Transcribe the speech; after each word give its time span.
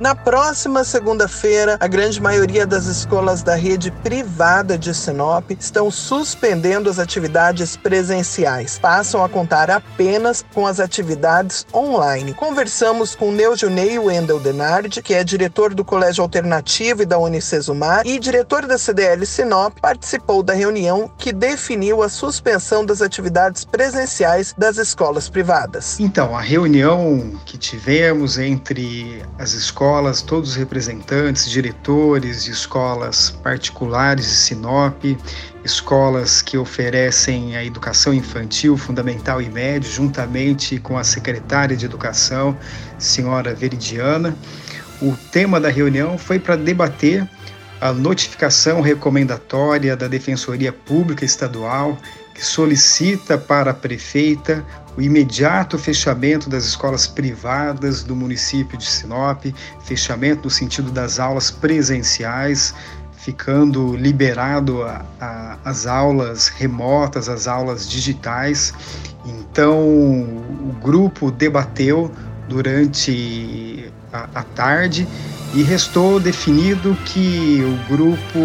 Na 0.00 0.14
próxima 0.14 0.82
segunda-feira, 0.82 1.76
a 1.78 1.86
grande 1.86 2.22
maioria 2.22 2.66
das 2.66 2.86
escolas 2.86 3.42
da 3.42 3.54
rede 3.54 3.90
privada 4.02 4.78
de 4.78 4.94
Sinop 4.94 5.50
estão 5.50 5.90
suspendendo 5.90 6.88
as 6.88 6.98
atividades 6.98 7.76
presenciais. 7.76 8.78
Passam 8.78 9.22
a 9.22 9.28
contar 9.28 9.70
apenas 9.70 10.42
com 10.54 10.66
as 10.66 10.80
atividades 10.80 11.66
online. 11.74 12.32
Conversamos 12.32 13.14
com 13.14 13.30
Neujunei 13.30 13.98
Wendel 13.98 14.40
Denardi, 14.40 15.02
que 15.02 15.12
é 15.12 15.22
diretor 15.22 15.74
do 15.74 15.84
Colégio 15.84 16.22
Alternativo 16.22 17.02
e 17.02 17.06
da 17.06 17.18
Unicesumar 17.18 18.00
e 18.06 18.18
diretor 18.18 18.66
da 18.66 18.78
CDL 18.78 19.26
Sinop, 19.26 19.78
participou 19.82 20.42
da 20.42 20.54
reunião 20.54 21.10
que 21.18 21.30
definiu 21.30 22.02
a 22.02 22.08
suspensão 22.08 22.86
das 22.86 23.02
atividades 23.02 23.66
presenciais 23.66 24.54
das 24.56 24.78
escolas 24.78 25.28
privadas. 25.28 26.00
Então, 26.00 26.34
a 26.34 26.40
reunião 26.40 27.38
que 27.44 27.58
tivemos 27.58 28.38
entre 28.38 29.22
as 29.38 29.52
escolas 29.52 29.89
escolas, 29.90 30.22
todos 30.22 30.50
os 30.50 30.56
representantes, 30.56 31.50
diretores 31.50 32.44
de 32.44 32.52
escolas 32.52 33.30
particulares 33.42 34.24
de 34.24 34.36
Sinop, 34.36 35.02
escolas 35.64 36.40
que 36.40 36.56
oferecem 36.56 37.56
a 37.56 37.64
educação 37.64 38.14
infantil, 38.14 38.76
fundamental 38.76 39.42
e 39.42 39.50
médio, 39.50 39.90
juntamente 39.90 40.78
com 40.78 40.96
a 40.96 41.02
secretária 41.02 41.76
de 41.76 41.86
Educação, 41.86 42.56
senhora 42.98 43.52
Veridiana. 43.52 44.36
O 45.02 45.16
tema 45.32 45.58
da 45.58 45.68
reunião 45.68 46.16
foi 46.16 46.38
para 46.38 46.54
debater 46.54 47.28
a 47.80 47.92
notificação 47.92 48.80
recomendatória 48.82 49.96
da 49.96 50.06
Defensoria 50.06 50.72
Pública 50.72 51.24
Estadual 51.24 51.96
que 52.34 52.44
solicita 52.44 53.38
para 53.38 53.70
a 53.70 53.74
prefeita 53.74 54.64
o 54.96 55.00
imediato 55.00 55.78
fechamento 55.78 56.50
das 56.50 56.64
escolas 56.64 57.06
privadas 57.06 58.02
do 58.02 58.14
município 58.14 58.76
de 58.76 58.86
Sinop, 58.86 59.46
fechamento 59.82 60.44
no 60.44 60.50
sentido 60.50 60.90
das 60.90 61.18
aulas 61.18 61.50
presenciais, 61.50 62.74
ficando 63.12 63.96
liberado 63.96 64.82
a, 64.82 65.04
a, 65.20 65.58
as 65.64 65.86
aulas 65.86 66.48
remotas, 66.48 67.28
as 67.28 67.46
aulas 67.46 67.88
digitais. 67.88 68.74
Então, 69.24 69.78
o 69.78 70.76
grupo 70.82 71.30
debateu 71.30 72.10
durante 72.48 73.90
a, 74.12 74.28
a 74.34 74.42
tarde 74.42 75.06
e 75.52 75.62
restou 75.62 76.20
definido 76.20 76.96
que 77.04 77.60
o 77.64 77.92
grupo 77.92 78.38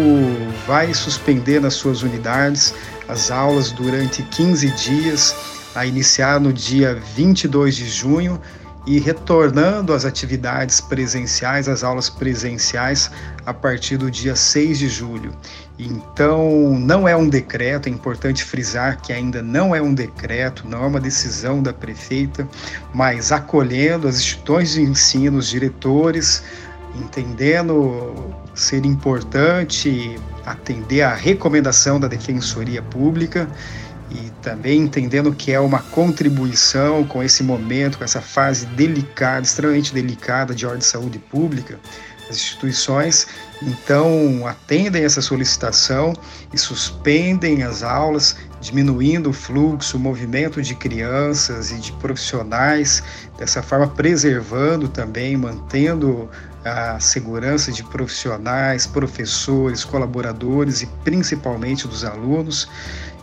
vai 0.66 0.92
suspender 0.92 1.60
nas 1.60 1.74
suas 1.74 2.02
unidades 2.02 2.74
as 3.08 3.30
aulas 3.30 3.70
durante 3.70 4.22
15 4.24 4.70
dias, 4.72 5.34
a 5.74 5.86
iniciar 5.86 6.40
no 6.40 6.52
dia 6.52 7.00
22 7.14 7.76
de 7.76 7.88
junho 7.88 8.40
e 8.86 8.98
retornando 9.00 9.92
às 9.92 10.04
atividades 10.04 10.80
presenciais, 10.80 11.68
às 11.68 11.82
aulas 11.82 12.08
presenciais, 12.08 13.10
a 13.44 13.52
partir 13.52 13.96
do 13.96 14.10
dia 14.10 14.36
6 14.36 14.78
de 14.78 14.88
julho. 14.88 15.32
Então, 15.78 16.78
não 16.78 17.06
é 17.06 17.16
um 17.16 17.28
decreto, 17.28 17.88
é 17.88 17.92
importante 17.92 18.44
frisar 18.44 19.00
que 19.00 19.12
ainda 19.12 19.42
não 19.42 19.74
é 19.74 19.82
um 19.82 19.92
decreto, 19.92 20.66
não 20.66 20.84
é 20.84 20.86
uma 20.86 21.00
decisão 21.00 21.62
da 21.62 21.72
prefeita, 21.72 22.48
mas 22.94 23.32
acolhendo 23.32 24.08
as 24.08 24.16
instituições 24.16 24.72
de 24.72 24.82
ensino, 24.82 25.38
os 25.38 25.48
diretores, 25.48 26.42
entendendo 27.00 28.34
ser 28.54 28.84
importante 28.84 30.18
atender 30.44 31.02
à 31.02 31.14
recomendação 31.14 31.98
da 31.98 32.08
Defensoria 32.08 32.80
Pública 32.80 33.48
e 34.10 34.30
também 34.40 34.80
entendendo 34.80 35.32
que 35.32 35.52
é 35.52 35.58
uma 35.58 35.80
contribuição 35.80 37.04
com 37.04 37.22
esse 37.22 37.42
momento, 37.42 37.98
com 37.98 38.04
essa 38.04 38.20
fase 38.20 38.64
delicada, 38.66 39.44
extremamente 39.44 39.92
delicada 39.92 40.54
de 40.54 40.64
ordem 40.64 40.78
de 40.78 40.86
saúde 40.86 41.18
pública, 41.18 41.78
as 42.30 42.36
instituições. 42.36 43.26
Então 43.60 44.46
atendem 44.46 45.04
essa 45.04 45.20
solicitação 45.20 46.12
e 46.52 46.58
suspendem 46.58 47.64
as 47.64 47.82
aulas, 47.82 48.36
diminuindo 48.60 49.30
o 49.30 49.32
fluxo, 49.32 49.96
o 49.96 50.00
movimento 50.00 50.62
de 50.62 50.74
crianças 50.74 51.72
e 51.72 51.76
de 51.76 51.92
profissionais, 51.92 53.02
dessa 53.36 53.62
forma 53.62 53.88
preservando 53.88 54.88
também, 54.88 55.36
mantendo 55.36 56.28
a 56.66 56.98
segurança 56.98 57.70
de 57.70 57.82
profissionais, 57.84 58.86
professores, 58.86 59.84
colaboradores 59.84 60.82
e 60.82 60.86
principalmente 61.04 61.86
dos 61.86 62.04
alunos. 62.04 62.68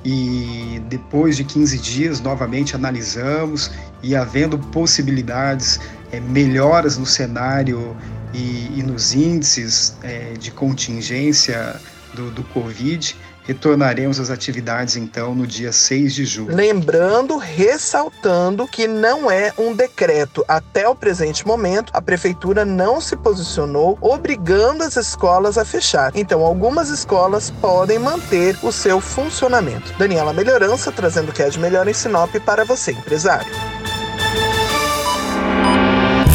E 0.06 0.82
depois 0.90 1.38
de 1.38 1.44
15 1.44 1.78
dias, 1.80 2.20
novamente 2.20 2.76
analisamos 2.76 3.72
e 4.02 4.16
havendo 4.16 4.58
possibilidades, 4.58 5.80
é, 6.12 6.20
melhoras 6.20 6.98
no 6.98 7.06
cenário 7.06 7.96
e, 8.34 8.80
e 8.80 8.84
nos 8.84 9.14
índices 9.14 9.96
é, 10.04 10.34
de 10.34 10.52
contingência 10.52 11.80
do, 12.14 12.30
do 12.32 12.44
Covid, 12.44 13.16
retornaremos 13.44 14.20
às 14.20 14.30
atividades 14.30 14.96
então 14.96 15.36
no 15.36 15.46
dia 15.46 15.72
6 15.72 16.14
de 16.14 16.26
julho. 16.26 16.56
Lembrando, 16.56 17.38
ressaltando 17.38 18.68
que 18.68 18.88
não 18.88 19.30
é 19.30 19.54
um 19.58 19.76
decreto. 19.76 20.44
Até 20.48 20.88
o 20.88 20.96
presente 20.96 21.46
momento, 21.46 21.92
a 21.94 22.02
prefeitura 22.02 22.66
não 22.66 23.00
se 23.00 23.16
posicionou 23.16 23.98
obrigando 24.02 24.84
as 24.84 24.96
escolas 24.96 25.58
a 25.58 25.66
fechar. 25.66 26.12
Então, 26.16 26.42
algumas 26.42 26.90
escolas 26.90 27.52
podem 27.52 28.00
manter 28.00 28.58
o 28.64 28.72
seu 28.72 29.00
funcionamento. 29.00 29.94
Daniela 29.98 30.34
Melhorança 30.34 30.92
trazendo 30.92 31.30
o 31.30 31.34
que 31.34 31.44
é 31.44 31.50
de 31.50 31.60
melhor 31.60 31.88
em 31.88 31.94
Sinop 31.94 32.34
para 32.46 32.64
você, 32.64 32.92
empresário. 32.92 33.52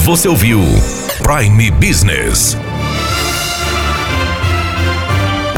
Você 0.05 0.29
ouviu 0.29 0.61
Prime 1.23 1.71
Business. 1.73 2.57